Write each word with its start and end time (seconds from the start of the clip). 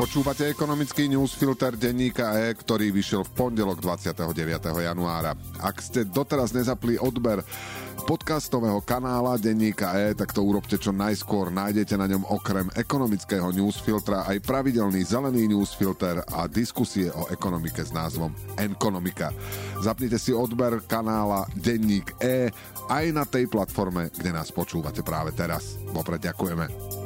Počúvate 0.00 0.48
ekonomický 0.48 1.12
newsfilter 1.12 1.76
denníka 1.76 2.32
E, 2.32 2.56
ktorý 2.56 2.88
vyšiel 2.88 3.20
v 3.20 3.36
pondelok 3.36 3.84
29. 3.84 4.32
januára. 4.80 5.36
Ak 5.60 5.84
ste 5.84 6.08
doteraz 6.08 6.56
nezapli 6.56 6.96
odber 6.96 7.44
podcastového 8.08 8.80
kanála 8.80 9.36
denníka 9.36 9.92
E, 9.92 10.16
tak 10.16 10.32
to 10.32 10.40
urobte 10.40 10.80
čo 10.80 10.88
najskôr. 10.96 11.52
Nájdete 11.52 12.00
na 12.00 12.08
ňom 12.08 12.24
okrem 12.32 12.72
ekonomického 12.80 13.52
newsfiltra 13.52 14.24
aj 14.24 14.40
pravidelný 14.40 15.04
zelený 15.04 15.52
newsfilter 15.52 16.24
a 16.32 16.48
diskusie 16.48 17.12
o 17.12 17.28
ekonomike 17.28 17.84
s 17.84 17.92
názvom 17.92 18.32
Enkonomika. 18.56 19.36
Zapnite 19.84 20.16
si 20.16 20.32
odber 20.32 20.80
kanála 20.88 21.44
denník 21.60 22.16
E 22.24 22.48
aj 22.88 23.04
na 23.12 23.28
tej 23.28 23.52
platforme, 23.52 24.08
kde 24.16 24.32
nás 24.32 24.48
počúvate 24.48 25.04
práve 25.04 25.36
teraz. 25.36 25.76
Vopred 25.92 26.24
ďakujeme. 26.24 26.99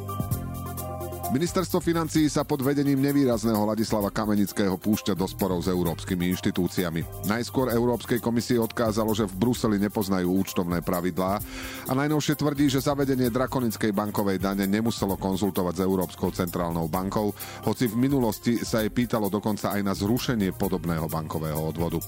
Ministerstvo 1.33 1.81
financí 1.81 2.29
sa 2.29 2.45
pod 2.45 2.61
vedením 2.61 3.01
nevýrazného 3.01 3.65
Ladislava 3.65 4.13
Kamenického 4.13 4.77
púšťa 4.77 5.17
do 5.17 5.25
sporov 5.25 5.65
s 5.65 5.73
európskymi 5.73 6.29
inštitúciami. 6.37 7.25
Najskôr 7.25 7.73
Európskej 7.73 8.21
komisii 8.21 8.61
odkázalo, 8.61 9.17
že 9.17 9.25
v 9.25 9.33
Bruseli 9.41 9.81
nepoznajú 9.81 10.29
účtovné 10.29 10.85
pravidlá 10.85 11.41
a 11.89 11.93
najnovšie 11.97 12.37
tvrdí, 12.37 12.69
že 12.69 12.85
zavedenie 12.85 13.33
drakonickej 13.33 13.97
bankovej 13.97 14.37
dane 14.37 14.69
nemuselo 14.69 15.17
konzultovať 15.17 15.81
s 15.81 15.85
Európskou 15.89 16.29
centrálnou 16.29 16.93
bankou, 16.93 17.33
hoci 17.65 17.89
v 17.89 17.97
minulosti 17.97 18.61
sa 18.61 18.85
jej 18.85 18.93
pýtalo 18.93 19.33
dokonca 19.33 19.73
aj 19.73 19.81
na 19.81 19.97
zrušenie 19.97 20.53
podobného 20.53 21.09
bankového 21.09 21.57
odvodu. 21.57 22.05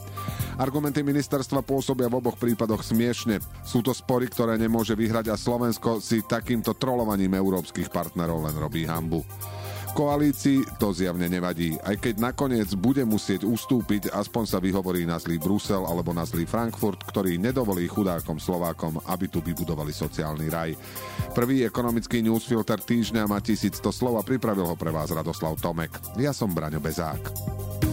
Argumenty 0.61 1.01
ministerstva 1.01 1.65
pôsobia 1.65 2.13
v 2.13 2.21
oboch 2.21 2.37
prípadoch 2.37 2.85
smiešne. 2.85 3.41
Sú 3.65 3.81
to 3.81 3.97
spory, 3.97 4.29
ktoré 4.29 4.61
nemôže 4.61 4.93
vyhrať 4.93 5.33
a 5.33 5.41
Slovensko 5.41 6.05
si 6.05 6.21
takýmto 6.21 6.77
trolovaním 6.77 7.33
európskych 7.33 7.89
partnerov 7.89 8.45
len 8.45 8.57
robí 8.61 8.85
hambu. 9.07 9.23
Koalícii 9.97 10.61
to 10.77 10.93
zjavne 10.93 11.25
nevadí, 11.25 11.73
aj 11.81 11.97
keď 11.97 12.15
nakoniec 12.21 12.69
bude 12.77 13.01
musieť 13.09 13.49
ustúpiť, 13.49 14.13
aspoň 14.13 14.45
sa 14.45 14.61
vyhovorí 14.61 15.09
na 15.09 15.17
zlý 15.17 15.41
Brusel 15.41 15.89
alebo 15.89 16.13
na 16.13 16.21
zlý 16.29 16.45
Frankfurt, 16.45 17.01
ktorý 17.01 17.41
nedovolí 17.41 17.89
chudákom 17.89 18.37
Slovákom, 18.37 19.01
aby 19.09 19.33
tu 19.33 19.41
vybudovali 19.41 19.97
sociálny 19.97 20.53
raj. 20.53 20.77
Prvý 21.33 21.65
ekonomický 21.65 22.21
newsfilter 22.21 22.77
týždňa 22.77 23.25
má 23.25 23.41
1100 23.41 23.81
slov 23.89 24.21
a 24.21 24.27
pripravil 24.27 24.69
ho 24.69 24.77
pre 24.77 24.93
vás 24.93 25.09
Radoslav 25.09 25.57
Tomek. 25.65 25.97
Ja 26.21 26.37
som 26.37 26.53
Braňo 26.53 26.77
Bezák. 26.77 27.86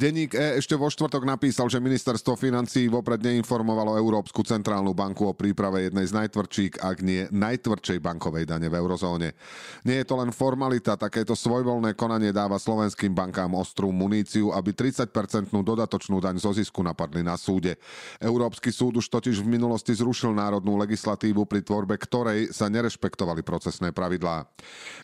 Deník 0.00 0.32
E 0.32 0.56
ešte 0.56 0.80
vo 0.80 0.88
štvrtok 0.88 1.28
napísal, 1.28 1.68
že 1.68 1.76
ministerstvo 1.76 2.32
financí 2.32 2.88
vopred 2.88 3.20
neinformovalo 3.20 4.00
Európsku 4.00 4.40
centrálnu 4.40 4.96
banku 4.96 5.28
o 5.28 5.36
príprave 5.36 5.92
jednej 5.92 6.08
z 6.08 6.16
najtvrdších, 6.24 6.80
ak 6.80 7.04
nie 7.04 7.28
najtvrdšej 7.28 8.00
bankovej 8.00 8.48
dane 8.48 8.72
v 8.72 8.80
eurozóne. 8.80 9.36
Nie 9.84 10.00
je 10.00 10.08
to 10.08 10.16
len 10.16 10.32
formalita, 10.32 10.96
takéto 10.96 11.36
svojvoľné 11.36 11.92
konanie 12.00 12.32
dáva 12.32 12.56
slovenským 12.56 13.12
bankám 13.12 13.52
ostrú 13.52 13.92
muníciu, 13.92 14.56
aby 14.56 14.72
30-percentnú 14.72 15.60
dodatočnú 15.60 16.16
daň 16.16 16.40
zo 16.40 16.56
zisku 16.56 16.80
napadli 16.80 17.20
na 17.20 17.36
súde. 17.36 17.76
Európsky 18.24 18.72
súd 18.72 19.04
už 19.04 19.12
totiž 19.12 19.44
v 19.44 19.52
minulosti 19.52 19.92
zrušil 19.92 20.32
národnú 20.32 20.80
legislatívu, 20.80 21.44
pri 21.44 21.60
tvorbe 21.60 22.00
ktorej 22.00 22.56
sa 22.56 22.72
nerešpektovali 22.72 23.44
procesné 23.44 23.92
pravidlá. 23.92 24.48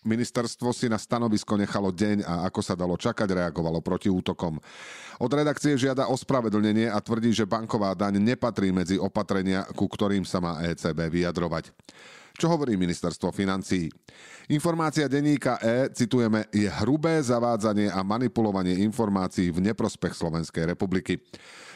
Ministerstvo 0.08 0.72
si 0.72 0.88
na 0.88 0.96
stanovisko 0.96 1.60
nechalo 1.60 1.92
deň 1.92 2.24
a 2.24 2.48
ako 2.48 2.60
sa 2.64 2.72
dalo 2.72 2.96
čakať, 2.96 3.28
reagovalo 3.44 3.84
proti 3.84 4.08
útokom. 4.08 4.56
Od 5.16 5.32
redakcie 5.32 5.80
žiada 5.80 6.12
ospravedlnenie 6.12 6.92
a 6.92 7.00
tvrdí, 7.00 7.32
že 7.32 7.48
banková 7.48 7.96
daň 7.96 8.20
nepatrí 8.20 8.68
medzi 8.68 9.00
opatrenia, 9.00 9.64
ku 9.72 9.88
ktorým 9.88 10.28
sa 10.28 10.44
má 10.44 10.60
ECB 10.60 11.08
vyjadrovať. 11.08 11.72
Čo 12.36 12.52
hovorí 12.52 12.76
ministerstvo 12.76 13.32
financií? 13.32 13.88
Informácia 14.52 15.08
denníka 15.08 15.56
E, 15.56 15.88
citujeme, 15.96 16.44
je 16.52 16.68
hrubé 16.68 17.16
zavádzanie 17.24 17.88
a 17.88 18.04
manipulovanie 18.04 18.84
informácií 18.84 19.48
v 19.48 19.72
neprospech 19.72 20.12
Slovenskej 20.12 20.68
republiky. 20.76 21.16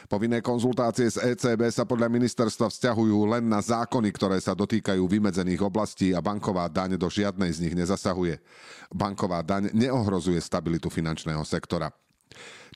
Povinné 0.05 0.43
konzultácie 0.45 1.09
s 1.09 1.17
ECB 1.17 1.65
sa 1.73 1.81
podľa 1.89 2.13
ministerstva 2.13 2.69
vzťahujú 2.69 3.17
len 3.25 3.49
na 3.49 3.57
zákony, 3.57 4.13
ktoré 4.13 4.37
sa 4.37 4.53
dotýkajú 4.53 5.01
vymedzených 5.01 5.65
oblastí 5.65 6.13
a 6.13 6.21
banková 6.21 6.69
daň 6.69 6.93
do 6.93 7.09
žiadnej 7.09 7.49
z 7.49 7.65
nich 7.65 7.73
nezasahuje. 7.73 8.37
Banková 8.93 9.41
daň 9.41 9.73
neohrozuje 9.73 10.37
stabilitu 10.37 10.93
finančného 10.93 11.41
sektora. 11.41 11.89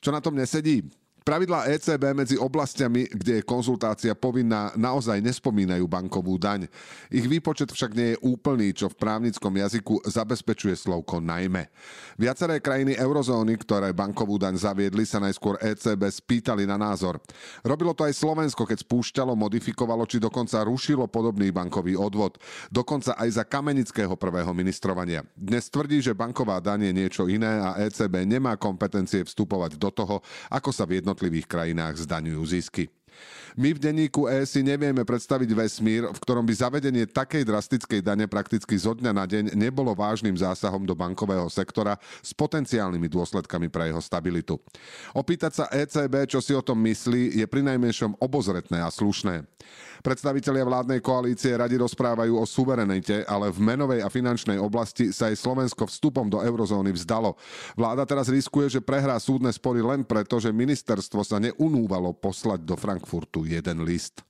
Čo 0.00 0.10
na 0.12 0.20
tom 0.20 0.36
nesedí? 0.36 0.84
Pravidlá 1.26 1.66
ECB 1.74 2.14
medzi 2.14 2.38
oblastiami, 2.38 3.10
kde 3.10 3.42
je 3.42 3.42
konzultácia 3.42 4.14
povinná, 4.14 4.70
naozaj 4.78 5.18
nespomínajú 5.18 5.82
bankovú 5.90 6.38
daň. 6.38 6.70
Ich 7.10 7.26
výpočet 7.26 7.66
však 7.74 7.98
nie 7.98 8.14
je 8.14 8.22
úplný, 8.22 8.70
čo 8.70 8.86
v 8.86 8.94
právnickom 8.94 9.50
jazyku 9.50 10.06
zabezpečuje 10.06 10.78
slovko 10.78 11.18
najmä. 11.18 11.66
Viaceré 12.14 12.62
krajiny 12.62 12.94
eurozóny, 12.94 13.58
ktoré 13.58 13.90
bankovú 13.90 14.38
daň 14.38 14.54
zaviedli, 14.54 15.02
sa 15.02 15.18
najskôr 15.18 15.58
ECB 15.58 16.06
spýtali 16.06 16.62
na 16.62 16.78
názor. 16.78 17.18
Robilo 17.66 17.90
to 17.90 18.06
aj 18.06 18.14
Slovensko, 18.14 18.62
keď 18.62 18.86
spúšťalo, 18.86 19.34
modifikovalo 19.34 20.06
či 20.06 20.22
dokonca 20.22 20.62
rušilo 20.62 21.10
podobný 21.10 21.50
bankový 21.50 21.98
odvod. 21.98 22.38
Dokonca 22.70 23.18
aj 23.18 23.42
za 23.42 23.42
kamenického 23.42 24.14
prvého 24.14 24.54
ministrovania. 24.54 25.26
Dnes 25.34 25.66
tvrdí, 25.74 25.98
že 25.98 26.14
banková 26.14 26.62
daň 26.62 26.86
je 26.86 27.02
niečo 27.02 27.26
iné 27.26 27.50
a 27.50 27.82
ECB 27.82 28.22
nemá 28.22 28.54
kompetencie 28.54 29.26
vstupovať 29.26 29.74
do 29.74 29.90
toho, 29.90 30.22
ako 30.54 30.70
sa 30.70 30.86
v 30.86 31.02
jednotlivých 31.16 31.48
krajinách 31.48 31.96
zdaňujú 31.96 32.44
zisky. 32.44 32.92
My 33.56 33.72
v 33.72 33.80
denníku 33.80 34.28
E 34.28 34.44
si 34.44 34.60
nevieme 34.60 35.00
predstaviť 35.00 35.48
vesmír, 35.56 36.04
v 36.12 36.18
ktorom 36.20 36.44
by 36.44 36.52
zavedenie 36.52 37.08
takej 37.08 37.48
drastickej 37.48 38.04
dane 38.04 38.28
prakticky 38.28 38.76
zo 38.76 38.92
dňa 38.92 39.12
na 39.16 39.24
deň 39.24 39.56
nebolo 39.56 39.96
vážnym 39.96 40.36
zásahom 40.36 40.84
do 40.84 40.92
bankového 40.92 41.48
sektora 41.48 41.96
s 42.20 42.36
potenciálnymi 42.36 43.08
dôsledkami 43.08 43.72
pre 43.72 43.88
jeho 43.88 44.02
stabilitu. 44.04 44.60
Opýtať 45.16 45.52
sa 45.56 45.64
ECB, 45.72 46.28
čo 46.28 46.44
si 46.44 46.52
o 46.52 46.60
tom 46.60 46.84
myslí, 46.84 47.40
je 47.40 47.46
pri 47.48 47.64
najmenšom 47.64 48.20
obozretné 48.20 48.84
a 48.84 48.92
slušné. 48.92 49.48
Predstavitelia 50.04 50.62
vládnej 50.62 51.00
koalície 51.00 51.56
radi 51.56 51.80
rozprávajú 51.80 52.36
o 52.36 52.44
suverenite, 52.44 53.24
ale 53.24 53.48
v 53.48 53.58
menovej 53.64 54.04
a 54.04 54.12
finančnej 54.12 54.60
oblasti 54.60 55.10
sa 55.10 55.32
aj 55.32 55.40
Slovensko 55.40 55.88
vstupom 55.88 56.28
do 56.28 56.44
eurozóny 56.44 56.92
vzdalo. 56.92 57.34
Vláda 57.72 58.04
teraz 58.04 58.28
riskuje, 58.28 58.68
že 58.68 58.84
prehrá 58.84 59.16
súdne 59.16 59.48
spory 59.50 59.80
len 59.80 60.04
preto, 60.04 60.36
že 60.36 60.52
ministerstvo 60.52 61.24
sa 61.24 61.40
neunúvalo 61.40 62.12
poslať 62.12 62.62
do 62.62 62.76
Frankfurtu 62.76 63.05
jeden 63.46 63.86
list. 63.86 64.26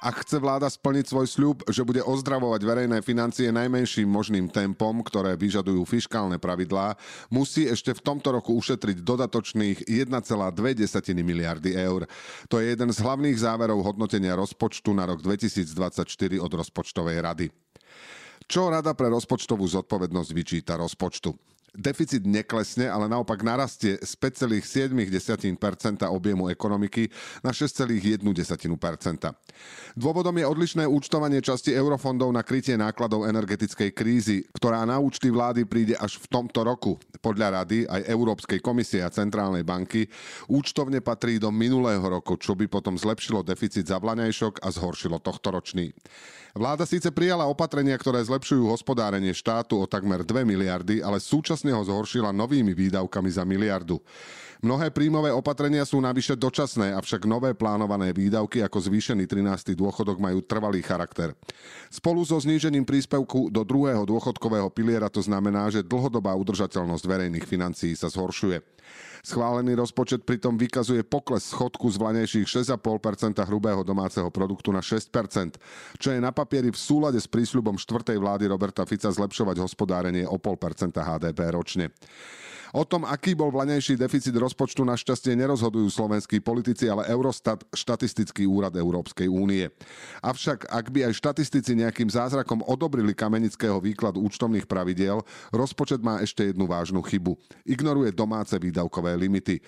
Ak 0.00 0.24
chce 0.24 0.40
vláda 0.40 0.64
splniť 0.64 1.12
svoj 1.12 1.28
sľub, 1.28 1.56
že 1.68 1.84
bude 1.84 2.00
ozdravovať 2.00 2.64
verejné 2.64 3.04
financie 3.04 3.52
najmenším 3.52 4.08
možným 4.08 4.48
tempom, 4.48 5.04
ktoré 5.04 5.36
vyžadujú 5.36 5.84
fiškálne 5.84 6.40
pravidlá, 6.40 6.96
musí 7.28 7.68
ešte 7.68 7.92
v 7.92 8.00
tomto 8.00 8.32
roku 8.32 8.56
ušetriť 8.56 9.04
dodatočných 9.04 9.84
1,2 9.84 10.08
miliardy 11.20 11.76
eur. 11.76 12.08
To 12.48 12.64
je 12.64 12.72
jeden 12.72 12.88
z 12.88 12.98
hlavných 13.04 13.36
záverov 13.44 13.84
hodnotenia 13.84 14.32
rozpočtu 14.40 14.96
na 14.96 15.04
rok 15.04 15.20
2024 15.20 15.68
od 16.40 16.52
rozpočtovej 16.64 17.18
rady. 17.20 17.46
Čo 18.48 18.72
Rada 18.72 18.96
pre 18.96 19.12
rozpočtovú 19.12 19.68
zodpovednosť 19.68 20.30
vyčíta 20.32 20.80
rozpočtu? 20.80 21.36
Deficit 21.70 22.26
neklesne, 22.26 22.90
ale 22.90 23.06
naopak 23.06 23.46
narastie 23.46 23.94
z 24.02 24.12
5,7% 24.18 25.06
objemu 26.08 26.50
ekonomiky 26.50 27.06
na 27.46 27.54
6,1%. 27.54 28.22
Dôvodom 29.94 30.34
je 30.38 30.46
odlišné 30.46 30.84
účtovanie 30.86 31.38
časti 31.38 31.74
eurofondov 31.74 32.30
na 32.34 32.42
krytie 32.42 32.74
nákladov 32.74 33.26
energetickej 33.26 33.90
krízy, 33.92 34.46
ktorá 34.54 34.82
na 34.82 34.96
účty 34.96 35.30
vlády 35.30 35.66
príde 35.66 35.94
až 36.00 36.18
v 36.18 36.26
tomto 36.30 36.64
roku. 36.64 36.96
Podľa 37.20 37.62
Rady 37.62 37.84
aj 37.84 38.08
Európskej 38.08 38.64
komisie 38.64 39.04
a 39.04 39.12
Centrálnej 39.12 39.62
banky 39.62 40.08
účtovne 40.48 41.04
patrí 41.04 41.36
do 41.36 41.52
minulého 41.52 42.02
roku, 42.02 42.40
čo 42.40 42.56
by 42.56 42.64
potom 42.64 42.96
zlepšilo 42.96 43.44
deficit 43.44 43.86
za 43.86 44.00
vlaňajšok 44.00 44.64
a 44.64 44.68
zhoršilo 44.72 45.20
tohtoročný. 45.20 45.92
Vláda 46.50 46.82
síce 46.82 47.12
prijala 47.14 47.46
opatrenia, 47.46 47.94
ktoré 47.94 48.18
zlepšujú 48.26 48.72
hospodárenie 48.72 49.30
štátu 49.30 49.78
o 49.78 49.86
takmer 49.86 50.26
2 50.26 50.42
miliardy, 50.42 50.98
ale 50.98 51.22
súčasne 51.22 51.59
ho 51.68 51.84
zhoršila 51.84 52.32
novými 52.32 52.72
výdavkami 52.72 53.28
za 53.28 53.44
miliardu. 53.44 54.00
Mnohé 54.60 54.92
príjmové 54.92 55.32
opatrenia 55.32 55.88
sú 55.88 56.04
navyše 56.04 56.36
dočasné, 56.36 56.92
avšak 56.92 57.24
nové 57.24 57.56
plánované 57.56 58.12
výdavky 58.12 58.60
ako 58.60 58.92
zvýšený 58.92 59.24
13. 59.24 59.72
dôchodok 59.72 60.20
majú 60.20 60.44
trvalý 60.44 60.84
charakter. 60.84 61.32
Spolu 61.88 62.20
so 62.28 62.36
znížením 62.36 62.84
príspevku 62.84 63.48
do 63.48 63.64
druhého 63.64 64.04
dôchodkového 64.04 64.68
piliera 64.68 65.08
to 65.08 65.24
znamená, 65.24 65.72
že 65.72 65.80
dlhodobá 65.80 66.36
udržateľnosť 66.36 67.04
verejných 67.08 67.48
financií 67.48 67.96
sa 67.96 68.12
zhoršuje. 68.12 68.60
Schválený 69.24 69.80
rozpočet 69.80 70.28
pritom 70.28 70.60
vykazuje 70.60 71.08
pokles 71.08 71.48
schodku 71.48 71.88
z 71.88 71.96
vlanejších 71.96 72.60
6,5% 72.60 73.40
hrubého 73.48 73.80
domáceho 73.80 74.28
produktu 74.28 74.76
na 74.76 74.84
6%, 74.84 75.56
čo 75.96 76.08
je 76.12 76.20
na 76.20 76.36
papieri 76.36 76.68
v 76.68 76.76
súlade 76.76 77.16
s 77.16 77.28
prísľubom 77.28 77.80
štvrtej 77.80 78.20
vlády 78.20 78.44
Roberta 78.44 78.84
Fica 78.84 79.08
zlepšovať 79.08 79.56
hospodárenie 79.56 80.28
o 80.28 80.36
0,5% 80.36 81.00
HDP 81.00 81.48
ročne. 81.48 81.96
O 82.70 82.86
tom, 82.86 83.02
aký 83.02 83.34
bol 83.34 83.50
vlanejší 83.50 83.98
deficit 83.98 84.30
rozpočtu, 84.30 84.86
našťastie 84.86 85.34
nerozhodujú 85.34 85.90
slovenskí 85.90 86.38
politici, 86.38 86.86
ale 86.86 87.10
Eurostat, 87.10 87.66
štatistický 87.74 88.46
úrad 88.46 88.70
Európskej 88.78 89.26
únie. 89.26 89.66
Avšak, 90.22 90.70
ak 90.70 90.86
by 90.94 91.10
aj 91.10 91.18
štatistici 91.18 91.74
nejakým 91.74 92.06
zázrakom 92.06 92.62
odobrili 92.62 93.10
kamenického 93.10 93.82
výkladu 93.82 94.22
účtovných 94.22 94.70
pravidiel, 94.70 95.18
rozpočet 95.50 95.98
má 95.98 96.22
ešte 96.22 96.54
jednu 96.54 96.70
vážnu 96.70 97.02
chybu. 97.02 97.34
Ignoruje 97.66 98.14
domáce 98.14 98.54
výdavkové 98.54 99.18
limity. 99.18 99.58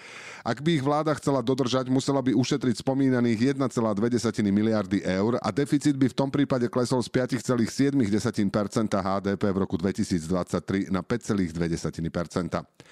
Ak 0.46 0.62
by 0.62 0.78
ich 0.78 0.84
vláda 0.86 1.10
chcela 1.18 1.42
dodržať, 1.42 1.90
musela 1.90 2.22
by 2.22 2.38
ušetriť 2.38 2.86
spomínaných 2.86 3.58
1,2 3.58 4.46
miliardy 4.54 5.02
eur 5.02 5.42
a 5.42 5.50
deficit 5.50 5.98
by 5.98 6.06
v 6.06 6.14
tom 6.14 6.30
prípade 6.30 6.70
klesol 6.70 7.02
z 7.02 7.10
5,7% 7.10 7.66
HDP 8.94 9.42
v 9.50 9.58
roku 9.58 9.74
2023 9.74 10.86
na 10.94 11.02
5,2%. 11.02 12.91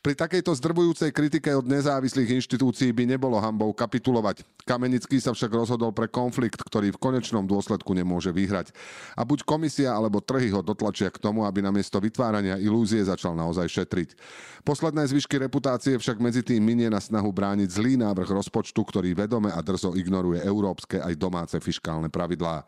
Pri 0.00 0.16
takejto 0.16 0.56
zdrbujúcej 0.56 1.12
kritike 1.12 1.52
od 1.52 1.68
nezávislých 1.68 2.40
inštitúcií 2.40 2.88
by 2.88 3.04
nebolo 3.04 3.36
hambou 3.36 3.68
kapitulovať. 3.76 4.48
Kamenický 4.64 5.20
sa 5.20 5.36
však 5.36 5.52
rozhodol 5.52 5.92
pre 5.92 6.08
konflikt, 6.08 6.56
ktorý 6.56 6.96
v 6.96 7.00
konečnom 7.00 7.44
dôsledku 7.44 7.92
nemôže 7.92 8.32
vyhrať. 8.32 8.72
A 9.12 9.28
buď 9.28 9.44
komisia 9.44 9.92
alebo 9.92 10.24
trhy 10.24 10.48
ho 10.56 10.64
dotlačia 10.64 11.12
k 11.12 11.20
tomu, 11.20 11.44
aby 11.44 11.60
namiesto 11.60 12.00
vytvárania 12.00 12.56
ilúzie 12.56 13.04
začal 13.04 13.36
naozaj 13.36 13.68
šetriť. 13.68 14.16
Posledné 14.64 15.04
zvyšky 15.04 15.36
reputácie 15.36 16.00
však 16.00 16.16
medzi 16.16 16.40
tým 16.40 16.64
minie 16.64 16.88
na 16.88 17.00
snahu 17.00 17.28
brániť 17.28 17.68
zlý 17.68 18.00
návrh 18.00 18.40
rozpočtu, 18.40 18.80
ktorý 18.80 19.12
vedome 19.12 19.52
a 19.52 19.60
drzo 19.60 19.92
ignoruje 19.92 20.40
európske 20.40 20.96
aj 20.96 21.12
domáce 21.20 21.56
fiškálne 21.60 22.08
pravidlá. 22.08 22.64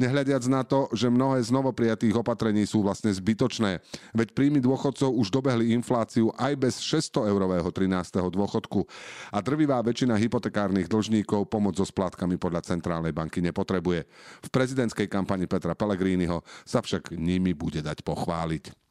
Nehľadiac 0.00 0.48
na 0.48 0.64
to, 0.64 0.88
že 0.96 1.12
mnohé 1.12 1.44
z 1.44 1.52
novoprijatých 1.52 2.16
opatrení 2.16 2.64
sú 2.64 2.80
vlastne 2.80 3.12
zbytočné, 3.12 3.84
veď 4.16 4.32
príjmy 4.32 4.64
dôchodcov 4.64 5.12
už 5.12 5.28
dobehli 5.28 5.76
infláciu 5.76 6.32
aj 6.40 6.52
bez 6.56 6.69
bez 6.70 6.78
600-eurového 6.86 7.66
13. 7.66 8.30
dôchodku 8.30 8.86
a 9.34 9.42
drvivá 9.42 9.82
väčšina 9.82 10.14
hypotekárnych 10.14 10.86
dlžníkov 10.86 11.50
pomoc 11.50 11.74
so 11.74 11.82
splátkami 11.82 12.38
podľa 12.38 12.62
Centrálnej 12.62 13.10
banky 13.10 13.42
nepotrebuje. 13.42 14.06
V 14.46 14.48
prezidentskej 14.54 15.10
kampani 15.10 15.50
Petra 15.50 15.74
Pellegriniho 15.74 16.46
sa 16.62 16.78
však 16.78 17.10
nimi 17.18 17.58
bude 17.58 17.82
dať 17.82 18.06
pochváliť. 18.06 18.89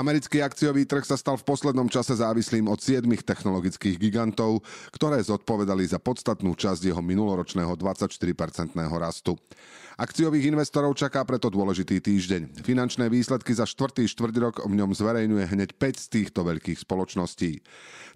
Americký 0.00 0.40
akciový 0.40 0.88
trh 0.88 1.04
sa 1.04 1.20
stal 1.20 1.36
v 1.36 1.44
poslednom 1.44 1.84
čase 1.92 2.16
závislým 2.16 2.72
od 2.72 2.80
siedmých 2.80 3.20
technologických 3.20 4.00
gigantov, 4.00 4.64
ktoré 4.96 5.20
zodpovedali 5.20 5.84
za 5.84 6.00
podstatnú 6.00 6.56
časť 6.56 6.88
jeho 6.88 7.04
minuloročného 7.04 7.76
24-percentného 7.76 8.96
rastu. 8.96 9.36
Akciových 10.00 10.48
investorov 10.48 10.96
čaká 10.96 11.20
preto 11.28 11.52
dôležitý 11.52 12.00
týždeň. 12.00 12.64
Finančné 12.64 13.12
výsledky 13.12 13.52
za 13.52 13.68
štvrtý 13.68 14.08
štvrť 14.08 14.34
rok 14.40 14.56
v 14.64 14.72
ňom 14.80 14.96
zverejňuje 14.96 15.44
hneď 15.52 15.76
5 15.76 16.00
z 16.00 16.06
týchto 16.08 16.48
veľkých 16.48 16.80
spoločností. 16.80 17.60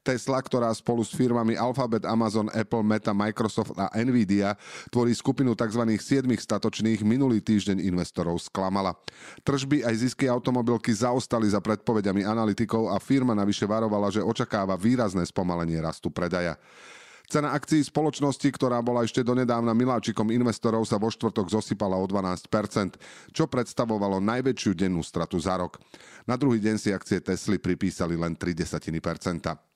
Tesla, 0.00 0.40
ktorá 0.40 0.72
spolu 0.72 1.04
s 1.04 1.12
firmami 1.12 1.60
Alphabet, 1.60 2.08
Amazon, 2.08 2.48
Apple, 2.56 2.80
Meta, 2.80 3.12
Microsoft 3.12 3.76
a 3.76 3.92
Nvidia 4.00 4.56
tvorí 4.88 5.12
skupinu 5.12 5.52
tzv. 5.52 5.84
7 5.84 6.24
statočných, 6.24 7.04
minulý 7.04 7.44
týždeň 7.44 7.84
investorov 7.84 8.40
sklamala. 8.40 8.96
Tržby 9.44 9.84
aj 9.84 10.08
zisky 10.08 10.24
automobilky 10.24 10.88
zaostali 10.88 11.52
za 11.52 11.60
predpovediami 11.74 12.22
analytikov 12.22 12.94
a 12.94 13.02
firma 13.02 13.34
navyše 13.34 13.66
varovala, 13.66 14.14
že 14.14 14.22
očakáva 14.22 14.78
výrazné 14.78 15.26
spomalenie 15.26 15.82
rastu 15.82 16.14
predaja. 16.14 16.54
Cena 17.24 17.56
akcií 17.56 17.80
spoločnosti, 17.82 18.46
ktorá 18.52 18.78
bola 18.84 19.02
ešte 19.02 19.24
donedávna 19.24 19.74
miláčikom 19.74 20.28
investorov, 20.30 20.86
sa 20.86 21.00
vo 21.00 21.10
štvrtok 21.10 21.50
zosypala 21.50 21.98
o 21.98 22.04
12%, 22.06 23.00
čo 23.32 23.50
predstavovalo 23.50 24.22
najväčšiu 24.22 24.70
dennú 24.76 25.02
stratu 25.02 25.40
za 25.40 25.56
rok. 25.58 25.80
Na 26.28 26.38
druhý 26.38 26.60
deň 26.62 26.76
si 26.78 26.92
akcie 26.92 27.18
Tesly 27.24 27.58
pripísali 27.58 28.14
len 28.14 28.36
0,3%. 28.36 29.73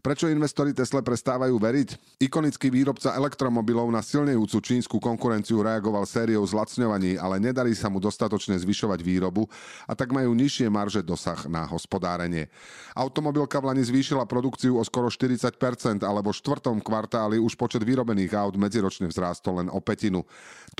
Prečo 0.00 0.32
investori 0.32 0.72
Tesla 0.72 1.04
prestávajú 1.04 1.60
veriť? 1.60 2.16
Ikonický 2.24 2.72
výrobca 2.72 3.12
elektromobilov 3.12 3.84
na 3.92 4.00
silnejúcu 4.00 4.56
čínsku 4.64 4.96
konkurenciu 4.96 5.60
reagoval 5.60 6.08
sériou 6.08 6.40
zlacňovaní, 6.40 7.20
ale 7.20 7.36
nedarí 7.36 7.76
sa 7.76 7.92
mu 7.92 8.00
dostatočne 8.00 8.56
zvyšovať 8.56 8.96
výrobu 9.04 9.44
a 9.84 9.92
tak 9.92 10.16
majú 10.16 10.32
nižšie 10.32 10.72
marže 10.72 11.04
dosah 11.04 11.36
na 11.52 11.68
hospodárenie. 11.68 12.48
Automobilka 12.96 13.60
v 13.60 13.76
Lani 13.76 13.84
zvýšila 13.84 14.24
produkciu 14.24 14.80
o 14.80 14.82
skoro 14.88 15.12
40%, 15.12 15.52
alebo 16.00 16.32
v 16.32 16.38
štvrtom 16.40 16.80
kvartáli 16.80 17.36
už 17.36 17.60
počet 17.60 17.84
vyrobených 17.84 18.32
aut 18.40 18.56
medziročne 18.56 19.04
vzrástol 19.04 19.60
len 19.60 19.68
o 19.68 19.84
petinu. 19.84 20.24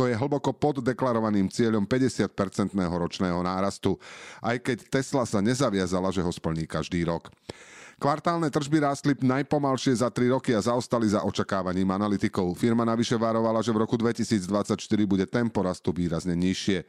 To 0.00 0.08
je 0.08 0.16
hlboko 0.16 0.56
pod 0.56 0.80
deklarovaným 0.80 1.52
cieľom 1.52 1.84
50-percentného 1.84 2.96
ročného 2.96 3.44
nárastu, 3.44 4.00
aj 4.40 4.64
keď 4.64 4.78
Tesla 4.88 5.28
sa 5.28 5.44
nezaviazala, 5.44 6.08
že 6.08 6.24
ho 6.24 6.32
splní 6.32 6.64
každý 6.64 7.04
rok. 7.04 7.28
Kvartálne 8.00 8.48
tržby 8.48 8.80
rástli 8.80 9.12
najpomalšie 9.12 10.00
za 10.00 10.08
3 10.08 10.32
roky 10.32 10.56
a 10.56 10.64
zaostali 10.64 11.04
za 11.04 11.20
očakávaním 11.20 11.84
analytikov. 11.92 12.56
Firma 12.56 12.80
navyše 12.80 13.12
varovala, 13.20 13.60
že 13.60 13.76
v 13.76 13.84
roku 13.84 14.00
2024 14.00 14.72
bude 15.04 15.28
tempo 15.28 15.60
rastu 15.60 15.92
výrazne 15.92 16.32
nižšie. 16.32 16.88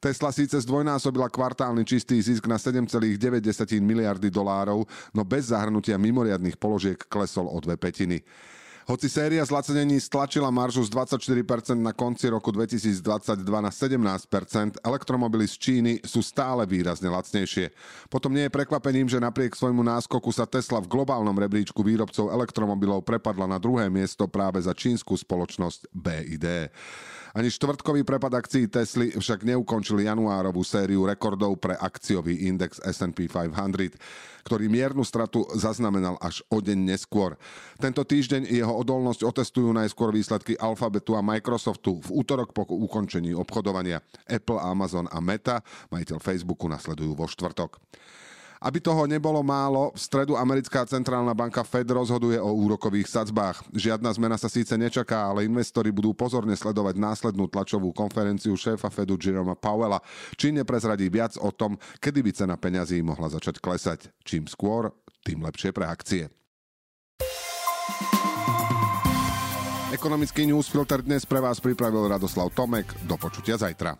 Tesla 0.00 0.32
síce 0.32 0.56
zdvojnásobila 0.56 1.28
kvartálny 1.28 1.84
čistý 1.84 2.16
zisk 2.24 2.48
na 2.48 2.56
7,9 2.56 3.20
miliardy 3.84 4.32
dolárov, 4.32 4.88
no 5.12 5.22
bez 5.28 5.52
zahrnutia 5.52 6.00
mimoriadných 6.00 6.56
položiek 6.56 6.96
klesol 7.04 7.52
o 7.52 7.58
dve 7.60 7.76
petiny. 7.76 8.24
Hoci 8.86 9.10
séria 9.10 9.42
zlacenení 9.42 9.98
stlačila 9.98 10.46
maržu 10.46 10.78
z 10.86 10.94
24% 10.94 11.74
na 11.74 11.90
konci 11.90 12.30
roku 12.30 12.54
2022 12.54 13.42
na 13.42 13.74
17%, 13.74 14.78
elektromobily 14.78 15.42
z 15.50 15.54
Číny 15.58 15.92
sú 16.06 16.22
stále 16.22 16.62
výrazne 16.70 17.10
lacnejšie. 17.10 17.74
Potom 18.06 18.30
nie 18.30 18.46
je 18.46 18.54
prekvapením, 18.54 19.10
že 19.10 19.18
napriek 19.18 19.58
svojmu 19.58 19.82
náskoku 19.82 20.30
sa 20.30 20.46
Tesla 20.46 20.78
v 20.78 20.86
globálnom 20.86 21.34
rebríčku 21.34 21.82
výrobcov 21.82 22.30
elektromobilov 22.30 23.02
prepadla 23.02 23.50
na 23.50 23.58
druhé 23.58 23.90
miesto 23.90 24.30
práve 24.30 24.62
za 24.62 24.70
čínsku 24.70 25.18
spoločnosť 25.18 25.90
BID. 25.90 26.70
Ani 27.36 27.52
štvrtkový 27.52 28.00
prepad 28.00 28.32
akcií 28.32 28.64
Tesly 28.64 29.12
však 29.12 29.44
neukončil 29.44 30.00
januárovú 30.00 30.64
sériu 30.64 31.04
rekordov 31.04 31.60
pre 31.60 31.76
akciový 31.76 32.48
index 32.48 32.80
S&P 32.80 33.28
500, 33.28 33.92
ktorý 34.40 34.72
miernu 34.72 35.04
stratu 35.04 35.44
zaznamenal 35.52 36.16
až 36.24 36.40
o 36.48 36.64
deň 36.64 36.96
neskôr. 36.96 37.36
Tento 37.76 38.00
týždeň 38.08 38.48
jeho 38.48 38.72
odolnosť 38.76 39.24
otestujú 39.24 39.72
najskôr 39.72 40.12
výsledky 40.12 40.54
Alphabetu 40.60 41.16
a 41.16 41.24
Microsoftu 41.24 41.98
v 42.04 42.08
útorok 42.12 42.52
po 42.52 42.68
ukončení 42.68 43.32
obchodovania. 43.32 44.04
Apple, 44.28 44.60
Amazon 44.60 45.08
a 45.08 45.18
Meta, 45.24 45.64
majiteľ 45.88 46.20
Facebooku, 46.20 46.68
nasledujú 46.68 47.16
vo 47.16 47.24
štvrtok. 47.24 47.80
Aby 48.56 48.80
toho 48.80 49.04
nebolo 49.04 49.44
málo, 49.44 49.92
v 49.92 50.00
stredu 50.00 50.32
americká 50.32 50.88
centrálna 50.88 51.36
banka 51.36 51.60
Fed 51.60 51.84
rozhoduje 51.92 52.40
o 52.40 52.56
úrokových 52.56 53.04
sadzbách. 53.04 53.60
Žiadna 53.76 54.08
zmena 54.16 54.40
sa 54.40 54.48
síce 54.48 54.72
nečaká, 54.80 55.28
ale 55.28 55.44
investori 55.44 55.92
budú 55.92 56.16
pozorne 56.16 56.56
sledovať 56.56 56.96
následnú 56.96 57.52
tlačovú 57.52 57.92
konferenciu 57.92 58.56
šéfa 58.56 58.88
Fedu 58.88 59.20
Jeroma 59.20 59.52
Powella, 59.52 60.00
či 60.40 60.56
neprezradí 60.56 61.12
viac 61.12 61.36
o 61.36 61.52
tom, 61.52 61.76
kedy 62.00 62.24
by 62.24 62.30
cena 62.32 62.56
peňazí 62.56 63.04
mohla 63.04 63.28
začať 63.28 63.60
klesať. 63.60 64.08
Čím 64.24 64.48
skôr, 64.48 64.88
tým 65.20 65.44
lepšie 65.44 65.76
pre 65.76 65.84
akcie. 65.84 66.32
Ekonomický 69.96 70.44
newsfilter 70.44 71.00
dnes 71.00 71.24
pre 71.24 71.40
vás 71.40 71.56
pripravil 71.56 72.04
Radoslav 72.12 72.52
Tomek. 72.52 72.84
Do 73.08 73.16
počutia 73.16 73.56
zajtra. 73.56 73.96